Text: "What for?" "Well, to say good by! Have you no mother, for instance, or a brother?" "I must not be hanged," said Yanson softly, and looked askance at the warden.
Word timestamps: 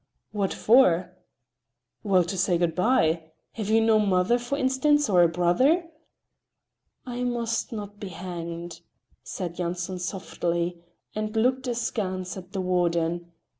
"What 0.31 0.51
for?" 0.51 1.11
"Well, 2.01 2.23
to 2.23 2.35
say 2.35 2.57
good 2.57 2.73
by! 2.73 3.29
Have 3.51 3.69
you 3.69 3.79
no 3.79 3.99
mother, 3.99 4.39
for 4.39 4.57
instance, 4.57 5.07
or 5.07 5.21
a 5.21 5.27
brother?" 5.27 5.91
"I 7.05 7.23
must 7.23 7.71
not 7.71 7.99
be 7.99 8.07
hanged," 8.07 8.81
said 9.21 9.59
Yanson 9.59 9.99
softly, 9.99 10.81
and 11.13 11.35
looked 11.35 11.67
askance 11.67 12.35
at 12.35 12.51
the 12.51 12.61
warden. 12.61 13.31